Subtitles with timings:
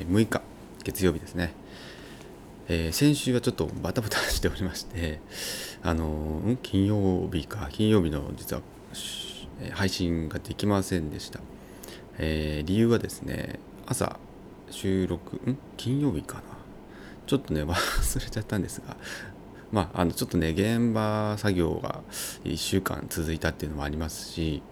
[0.00, 0.42] 6日
[0.82, 1.54] 月曜日ですね、
[2.68, 5.20] えー、先週はちょっとバタバタしておりまして
[5.82, 7.68] あのー、金曜日か。
[7.70, 8.62] 金曜日の実は
[9.72, 11.40] 配信ができませんでした、
[12.18, 14.18] えー、理由はですね朝
[14.70, 15.58] 収録ん？
[15.76, 16.42] 金曜日かな。
[17.26, 18.96] ちょっとね 忘れちゃったんですが
[19.72, 22.02] まあ、あのちょっとね現場作業が
[22.44, 24.62] 1週間続いたっていうのもありますし、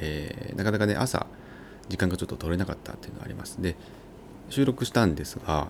[0.00, 1.26] えー、なかなかね朝
[1.90, 3.60] 時間がちょっと取れなかったっていうのがあります。
[3.60, 3.76] で
[4.50, 5.68] 収録したんですが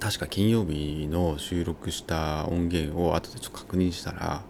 [0.00, 4.42] 確か金曜日の収録した音源を後でちょっと確認したら、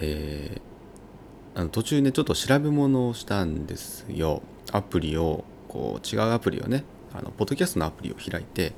[0.00, 4.42] えー、あの途中ねちょっと調べ物をしたんですよ。
[4.72, 8.72] アプリをこう違うアプリをねあのポッドキャストのアプリを開いて、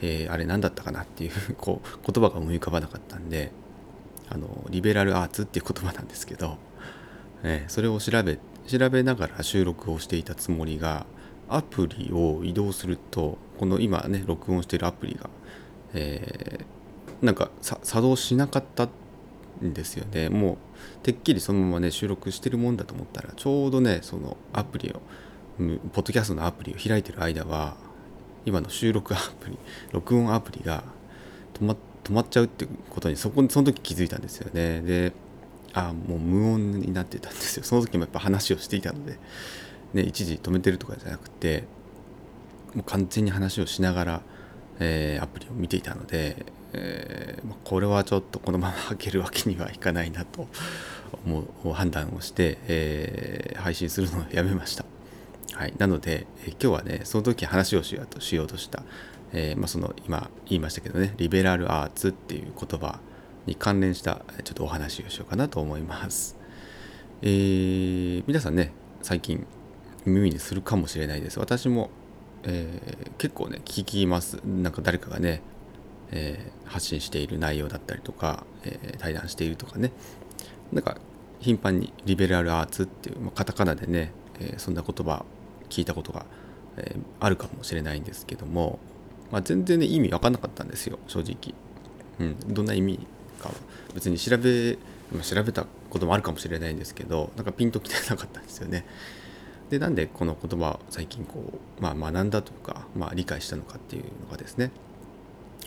[0.00, 3.52] えー、あれ何だったかなっていう こう言葉が思い浮かばなかったんで
[4.30, 6.56] あのリベラルアーツっていう言葉なんですけど、
[7.42, 11.04] えー、それを調べ調べながら収録をしていたつもりが
[11.48, 15.30] アプリを移動するとこの今ね録音しているアプリが、
[15.94, 18.88] えー、なんか作動しなかった
[19.64, 20.28] んですよね。
[20.28, 20.56] もう
[21.02, 25.00] てっきりそのままね収録してるもんだと思ったらちょうどねそのアプリを
[25.58, 27.76] ポッドキャストのアプリを開いてる間は
[28.44, 29.58] 今の収録アプリ
[29.92, 30.82] 録音アプリが
[31.54, 34.82] 止ま止まっちゃうってことにそこにその時気づいたんですよね。
[34.82, 35.12] で
[35.72, 37.64] あもう無音になってたんですよ。
[37.64, 39.18] その時もやっぱ話をしていたので。
[39.94, 41.64] ね、一時止めてるとかじゃなくて
[42.74, 44.22] もう完全に話をしながら、
[44.80, 50.48] えー、アプリを見ていたので、えー、これはちょっとこのまま開けるわけにはいかないなと
[51.24, 54.84] 思う判断をして、えー、配信するのをやめました。
[55.52, 58.82] はい、なので、え今日はねその時話をしようとしようとした、
[59.32, 62.98] えまあ、その今言いましたけどねリベラルアーツっていう言葉
[63.46, 66.36] に関連したちょっとお話をしようかなと思います。
[67.22, 69.46] えー、皆さんね最近
[70.06, 71.38] 耳にするかもしれないです。
[71.38, 71.90] 私も、
[72.44, 74.40] えー、結構ね、聞きます。
[74.44, 75.42] なんか誰かがね、
[76.10, 79.92] えー、発信している内容だったりとか、えー、対談しているとかね、
[80.72, 80.98] なんか
[81.40, 85.24] 頻繁にリベラルアーツっていう、まあ、カタカナでね、えそんな言葉
[85.68, 86.26] 聞いたことが、
[86.76, 88.78] えあるかもしれないんですけども、
[89.30, 91.54] まあ、全然ね、意味わかんなかったんですよ、正直。
[92.18, 92.98] うん、どんな意味
[93.40, 93.54] かは
[93.94, 94.76] 別に調べ、
[95.22, 98.84] 調べたこともあるかもしれないんですけど、なんかピンときてなかったんですよね。
[99.74, 104.70] でなんでこの言葉を最近こう、まあ、学んだとか、まあ、理解したのかっていうのがですね、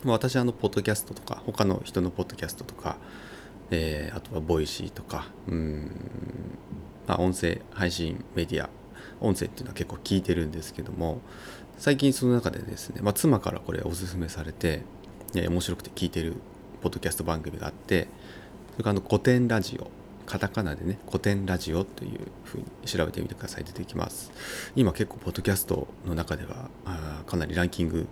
[0.02, 2.96] ま、私あのポッドキャストとか他の人のポッドキャストとか、
[3.70, 5.90] えー、あとはボイシーとかうん、
[7.06, 8.70] まあ、音声配信メディア
[9.20, 11.20] 音声っていうのは結構聞いてるんですけども
[11.76, 14.82] 最近その中でですね、まあ、妻からこれおすすめされて、
[15.36, 16.34] え面白くて聞いてる
[16.80, 18.08] ポッドキャスト番組があって
[18.72, 19.97] それからあのコテンラジオ、
[20.28, 23.64] カタカナでね、コテンラジオというふうに調べてみてください。
[23.64, 24.30] 出てきます。
[24.76, 28.06] 今結構、ポッドキャストの中では、あかなりランキング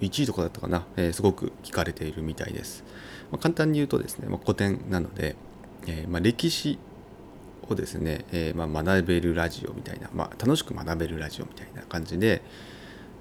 [0.00, 2.84] 1位とかだったかな、えー、すごく聞かれているみたいです。
[3.32, 5.34] まあ、簡単に言うとですね、まあ、古典なので、
[5.88, 6.78] えー、まあ、歴史
[7.68, 12.42] をですね、えー、ま学べるラジオみたいな、ま楽しく学べるラジオみたいな感じで、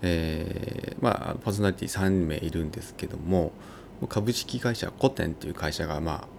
[0.03, 3.53] えま、パーソナリティ3名いるんですけども、
[4.07, 6.34] 株式会社古典っていう会社が、まあ、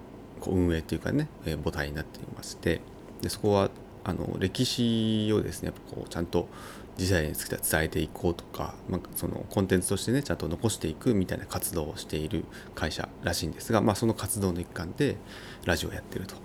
[0.46, 2.80] 運営っていうかね、え母体になっていまして
[3.22, 3.70] でそこは
[4.04, 6.48] あの歴史をですねやっぱこうちゃんと
[6.96, 15.16] 時代について伝えていこうとか、まあ、そのコンテンツとしてねちゃんと残していくみたいな活動をしている会社らしいんですが、まあ、その活動の一環で
[15.64, 16.36] ラジオをやってると。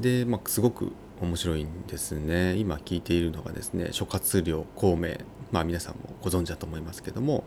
[0.00, 5.18] で、まあ、すごく面白いんですね今聞いているのがですね諸葛亮孔明
[5.52, 7.44] まあ皆さんもご存知だと思いますけども、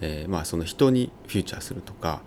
[0.00, 2.20] えー、まあその人にフューチャーするとか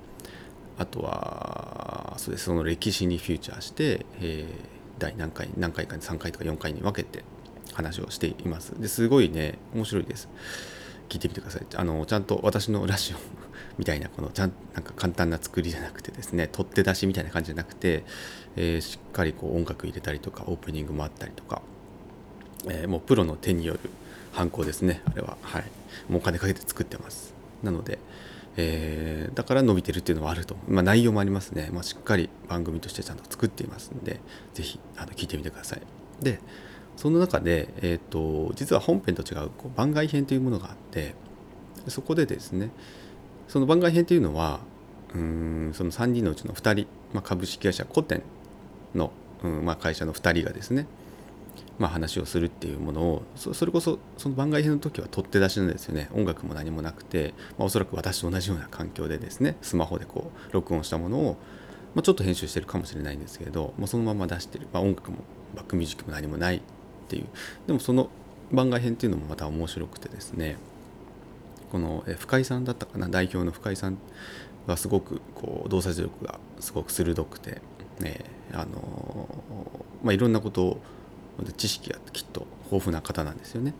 [0.78, 2.46] あとはそうです。
[2.46, 7.24] その歴史にフューチャーして、えー、第何回何回かに3回とか4回に分けて
[7.74, 8.80] 話をしています。
[8.80, 10.30] ですごいね面白いです。
[11.10, 11.66] 聞いてみてください。
[11.76, 13.18] あのちゃんと私のラジオ
[13.78, 18.04] みたいなこのちゃんなんか簡単な作りじゃなくてですね取って出しみたいな感じじゃなくて、
[18.56, 21.62] えー、しっかりこう音楽入れたりとかオープニングもあったりとか、
[22.68, 23.80] えー、もうプロの手による
[24.32, 25.38] 犯行ですねあれは。
[25.42, 25.64] はい。
[26.10, 27.34] もうお金かけて作ってます。
[27.62, 28.00] なので、
[28.56, 34.20] えー、だから伸びてるっていうのはあると、まあ、内容もありますね、まあ、しっかり番組としてちゃんと作っていますんで
[34.54, 35.82] 是非あの聞いてみてください。
[36.22, 36.40] で
[36.96, 41.16] その中で、えーと、実は本編と違うこう番外編というものがあって
[41.88, 42.70] そこでですね
[43.48, 44.60] その番外編っていうのは
[45.14, 48.24] うんその3人のうちの2人、まあ、株式会社コテン
[48.96, 49.12] の、
[49.44, 50.86] うんまあ、会社の2人がですね、
[51.80, 56.10] まあ、話をするっていうものをそれこそその番外編の時は取って出しなんですよね。
[56.14, 61.38] 音楽も何もなくて、まあ、おそらく私と同じような環境でですねスマホでこう録音したものを、
[61.96, 65.18] まあ、ちょっと編集してるかもしれないんですけれど、まあ、そのまま出してる、まあ、音楽も
[65.56, 66.62] バックミュージックも何もないっ
[67.08, 67.26] ていう。
[67.68, 68.10] でもその
[68.52, 70.58] 番外編っていうのもまた面白くてですね
[71.72, 73.10] この深井さんだったかな？
[73.10, 73.98] 代表の深井さん
[74.68, 77.62] がすごくこう洞察力がすごく鋭くて、
[78.00, 78.20] ね
[78.54, 79.28] あの
[80.04, 80.82] まあ、いろんなことを
[81.56, 83.74] 知識がきっと豊富な方なんですよね。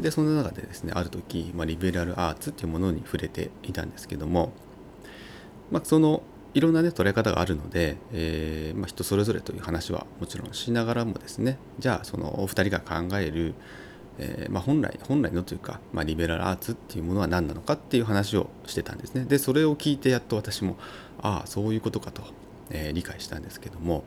[0.00, 4.52] でその中でですねある時、まあ、リベラルアーツっていうものに触れていたんですけども、
[5.70, 6.22] まあ、その
[6.52, 13.54] いろんなね捉え方があるので、えーまあ、人それぞれという話はもちろんしながらもですねじゃあそのお二人が考える
[14.18, 20.76] えー、ま、本来本来のというか、ま、リベラルアーツっていうものは何なのかっていう話をしてたんですねでそれを聞いてやっと私も
[21.20, 22.22] ああそういうことかと、
[22.70, 24.04] えー、理解したんですけども、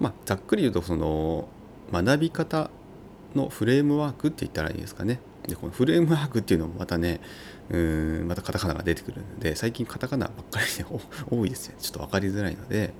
[0.00, 1.48] まあ、ざっくり言うとその
[1.92, 2.70] 学び方
[3.34, 7.20] のフレームワークって言ったらいいですかねでこのフレームワークっていうのもまたね
[7.70, 10.86] うんまたカタカナが出てくるので最近カタカナばっかりで
[11.30, 12.92] 多いですよちょっと分かりづらいので、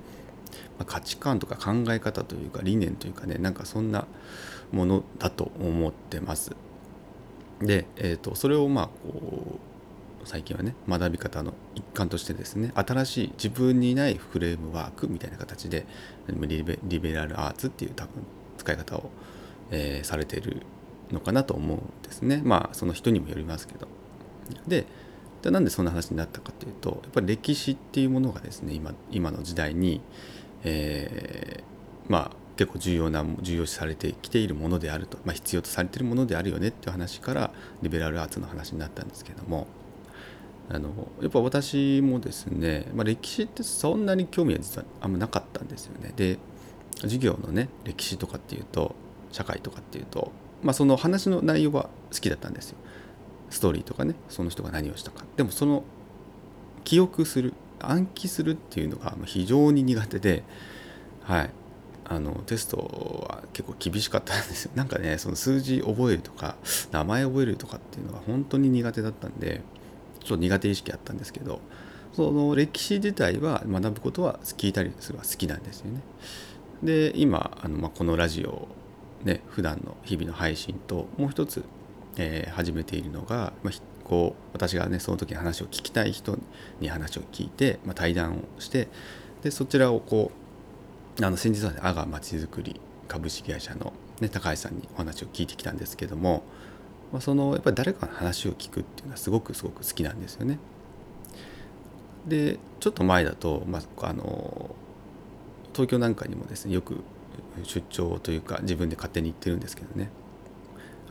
[0.77, 4.07] まあ、価値観とか考え方というか理念というかねなんかそんな
[4.71, 6.55] ものだと思ってます。
[7.61, 9.59] で、えーと、それをまあこ
[10.23, 15.85] う最近はね学び方の一環としてですね新しい自分にないフレームワークみたいな形で
[16.27, 18.11] リベリベラルアーツっていう多分
[18.57, 19.09] 使い方を、
[19.71, 20.63] えー、されている
[21.11, 23.87] のかなと思うんですねまあその人にもよりますけど。
[24.67, 24.85] で
[25.41, 30.01] でなんでそんな話になったかというとやっぱり歴史っていうものがですね今今の時代に、
[30.63, 37.51] えー、まあ結構重要な重要視されてきているものであると、まあ、必要とされているものであるよねっていう話から
[37.83, 39.67] リベラルアーツの話になったんですけども
[40.69, 40.89] あの
[41.21, 46.11] やっぱ私もですね、まあ、歴史ってそんなに興味は実はあんまなかったんですよね。
[46.15, 46.39] で
[47.01, 48.95] 授業のね歴史とかっていうと
[49.31, 50.31] 社会とかっていうと、
[50.63, 52.77] まあ、その話の内容は好きだったんですよ。
[53.49, 55.23] ストーリーとかねその人が何をしたか。
[55.35, 55.83] でもその
[56.83, 60.43] 記憶する暗記するっていうのが非常に苦手で、
[61.23, 61.49] はい、
[62.05, 62.77] あのテスト
[63.29, 66.55] は結構厳しかったんですよ なんかねその数字覚えるとか
[66.91, 69.61] 名前覚えるとかっていうのが本当に苦手だったんで
[70.21, 71.59] ちょっと苦手意識あったんですけど
[72.13, 76.01] その歴史自体は学ぶことは聞いたりするは好きなんですよね
[76.83, 78.67] で今あの、まあ、このラジオ
[79.23, 81.63] ね普段の日々の配信ともう一つ、
[82.17, 86.37] えー、始めているのが、まあ、こう私がねその時に話を聞きたい人
[86.79, 88.87] に話を聞いて、まあ、対談をして
[89.41, 90.31] でそちらをこ
[91.19, 96.43] うあの先日はね阿賀まちづくり株式会社の、ね、高橋さんにお話を聞いてきたんですけども、
[97.11, 100.59] まあ、そのやっぱり誰かの話を聞くっていうのはすごくすごく好きなんですよね。
[102.27, 104.75] でちょっと前だと、まあ、あの
[105.77, 107.03] 東京なんかにもですねよく
[107.61, 110.09] 出張というか自分で勝手に行ってるんですけどね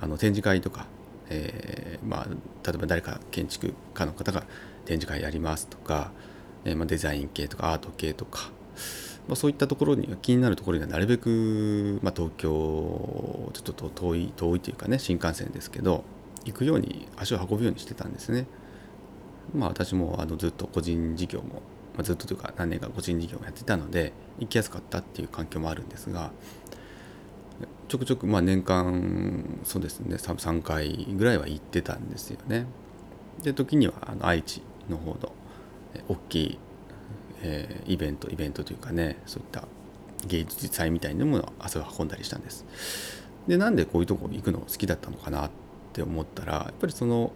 [0.00, 0.86] あの展示会とか、
[1.30, 4.42] えー、まあ、例えば誰か建築家の方が
[4.84, 6.10] 展示会やりますとか、
[6.64, 8.50] えー、まあ、デザイン系とかアート系とか
[9.28, 16.04] まあ、そういったところに気になるところにはなるべく、ま、東京ちょっと遠い遠いというかね新幹線ですけど
[16.44, 18.46] 行くように足を運ぶようにしてたんですね。
[19.52, 21.62] まあ私もあのずっと個人事業も、
[21.96, 26.30] まあ、ずっとというか何年か個人事業をやってたので行きやすかったっていう環境もあるんですが
[27.88, 32.66] ちょくちょくまあ年間そうですね 3, 3回ぐらいは行ってたんですよね。
[33.42, 35.32] で時にはあの愛知の方の
[36.08, 36.58] 大きい
[37.42, 39.64] えー、イベントイベントというかねそういった
[40.26, 42.64] 芸術祭みたいなものを足を運んだりしたんです
[43.46, 45.50] でなんでこういうとこ行くの好きだったのかなっ
[45.92, 47.32] て思ったらやっぱりその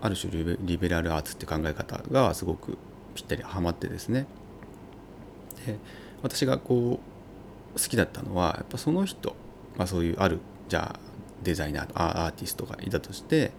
[0.00, 2.78] ある種リベラルアーツって考え方がすごく
[3.20, 4.26] ぴったりはまってですね
[5.66, 5.76] で
[6.22, 7.00] 私がこ
[7.76, 9.34] う好きだったのはやっぱその人、
[9.76, 11.00] まあ、そういうあるじゃあ
[11.42, 13.52] デザイナーアーティストがいたとして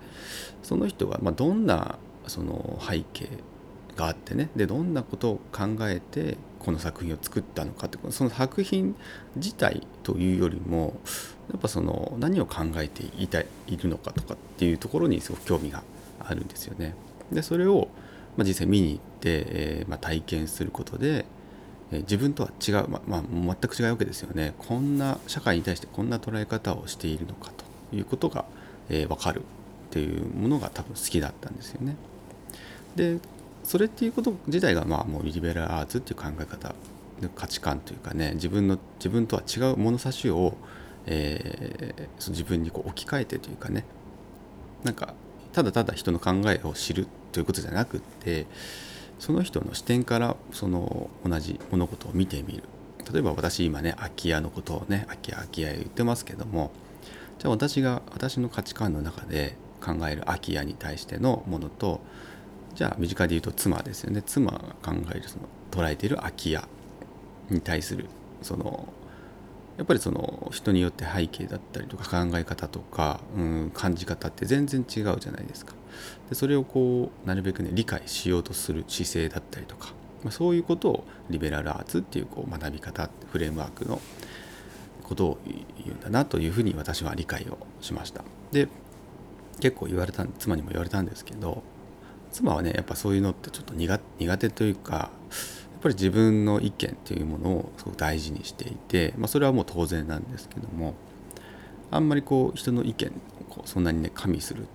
[0.63, 3.29] その人がまどんなその背景
[3.95, 8.95] があってねでどんなことを考えてこの作品を作ったのかってその作品
[9.35, 10.99] 自体というよりも
[11.51, 15.83] やっぱその何を考えていたいるのかとかっていうところにすごく興味が
[16.19, 16.93] あるんですよね。
[17.31, 17.87] でそれを、
[18.37, 21.25] まあ、実際見に行って、えー、まあ、体験することで、
[21.91, 24.53] えー、自分とは違う、まあ、全く違うわけですよね。
[24.57, 27.51] こんな社会に対してこんな捉え方をしているのか
[27.89, 28.45] ということが、
[28.89, 29.43] えー、分かるっ
[29.91, 31.95] ていうものが多分好きだったんですよね。
[32.95, 33.19] で
[33.63, 36.73] それっていうこと自体がまあもうリベラルアーツっていう考え方
[37.35, 40.55] 価値観というかね自分の自分とは違う物差しを、
[41.05, 43.85] えー、自分にこう置き換えてというかね
[44.83, 45.13] なんか
[45.53, 48.45] ただただ人の考えを知るということじゃなくって
[49.19, 52.63] その人の視点からその同じ物事を見てみる。
[53.11, 56.71] 例えば私今ね空き家のことをね空き家空き家言ってますけども
[57.39, 61.99] じゃあ私が私の価値観の中で考える空き家に対してのものと
[62.75, 64.21] じゃあ身近で言うと妻ですよね。
[64.21, 66.67] 妻が考えるその捉えている空き家
[67.49, 68.05] に対する
[68.41, 68.87] その
[69.77, 75.73] やっぱりその人によって背景だったりとか考え方とか、うん、感じ方って全然違うじゃないですか。
[76.29, 84.01] でそれをこうなるべくね理解しようとする姿勢だったりとか、まあ、そういうことをリベラルアーツっていうこう学び方フレームワークの
[85.03, 88.23] ことを言うんだなというふうに私は理解をしました。
[88.51, 88.67] で
[89.59, 91.63] 結構言われた妻にも言われたんですけど
[92.31, 93.99] 妻はねやっぱそういうのってちょっと苦
[94.37, 95.11] 手というか
[95.81, 100.93] ぱり自分の意見っていうものをすごく大事にしていて、まあ、それはもう当然なんですけども
[101.89, 103.11] あんまりこう人の意見を
[103.53, 104.67] こうそんなにね加味する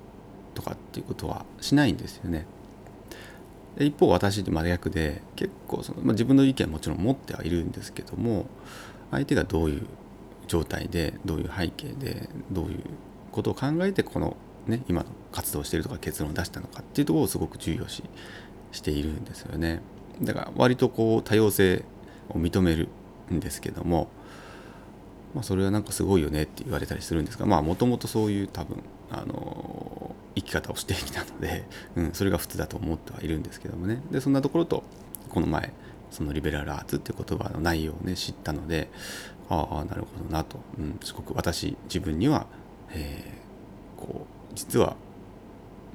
[0.55, 2.47] とかっていうことはしないんですよね。
[3.77, 8.47] で一方私って真逆で結構その、まあ、自分の意見もちろん持ってはいるんですけども
[9.11, 9.87] 相手がどういう
[10.47, 12.81] 状態でどういう背景でどういう
[13.33, 14.37] ことを考えてこの
[14.67, 18.03] ね今の活動しているとか結論を出したのかっていうところをすごく重要視
[18.73, 19.83] しているんですよね。
[20.23, 21.85] だから割とこう多様性
[22.31, 22.89] を認める
[23.33, 24.09] んですけども、
[25.35, 31.65] まあ、それはなんかすごいよねって言われたりするんですがまあもともとそういう多分あの生き方をしてきたので、
[31.97, 34.03] うん、それが普通だと思ってはいるんですけどもね。
[34.11, 34.83] でそんなところと
[35.31, 35.73] この前
[36.11, 38.89] そのリベラルアーツっていう言葉の内容をね知ったので
[39.49, 42.47] ああなるほどなと、うん、すごく私自分には、
[42.91, 44.97] えー、こう実は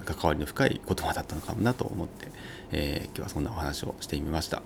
[0.01, 2.27] 関わりの深い言葉だったのかもなと思って、
[2.71, 4.61] えー、今日はそんなお話をしてみました。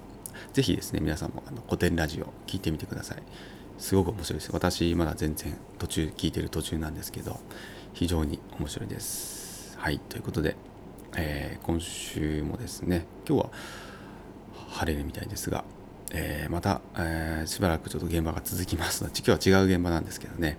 [0.53, 3.23] 是非ですね皆さんもあの古典ラジオ聞いてみてください。
[3.77, 4.51] すごく面白いです。
[4.53, 7.39] 私まだ全然途中聞いてる途中なんですけど
[7.93, 9.77] 非常に面白いです。
[9.77, 10.55] はいということで、
[11.15, 13.49] えー、今週もですね今日は
[14.69, 15.63] 晴れるみたいですが、
[16.11, 20.57] えー、また、えー、しばらくちょっと現場が続きますので今日は違う現場なんですけどね、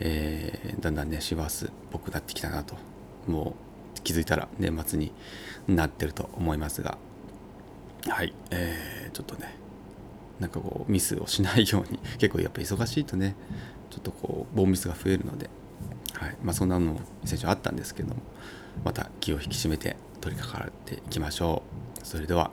[0.00, 2.74] えだんだんね師走っぽくなってきたなと
[3.26, 3.71] もう
[4.04, 5.12] 気づいたら年末に
[5.68, 6.98] なってると思いますが。
[8.08, 9.54] はい、えー、ちょっとね
[10.40, 13.36] なんかこうミスをしないように 結構やっぱ忙しいとね
[13.90, 15.48] ちょっとこうボンミスが増えるので、
[16.14, 16.36] はい。
[16.42, 18.16] まあ、そんなのも先週あったんですけども
[18.84, 21.62] また気を引き締めて取り掛かっていきましょ
[22.02, 22.06] う。
[22.06, 22.50] それでは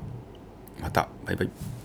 [0.81, 1.09] また。
[1.25, 1.78] バイバイ。